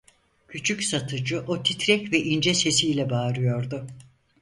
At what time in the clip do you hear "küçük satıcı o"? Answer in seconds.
0.47-1.63